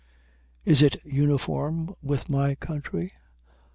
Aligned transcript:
Is 0.65 0.81
it 0.81 0.95
uniform 1.05 1.93
with 2.01 2.27
my 2.27 2.55
country? 2.55 3.11